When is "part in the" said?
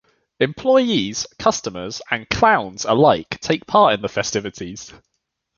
3.67-4.09